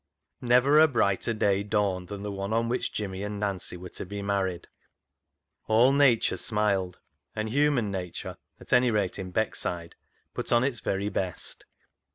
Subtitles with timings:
[0.41, 2.91] GIVING A MAN AWAY 97 Never a brighter day dawned than the one on which
[2.91, 4.67] Jimmy and Nancy were to be married.
[5.67, 6.97] All nature smiled,
[7.35, 9.93] and human nature, at any rate in Beckside,
[10.33, 11.65] put on its very best.